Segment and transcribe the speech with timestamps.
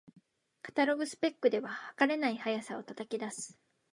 [0.63, 3.59] カタログスペックでは、はかれない速さを叩き出す